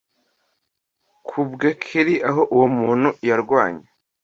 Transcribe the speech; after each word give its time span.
kubw 1.27 1.61
keri 1.83 2.15
aho 2.29 2.41
uwo 2.53 2.67
muntu 2.77 3.09
yarwanye 3.29 3.85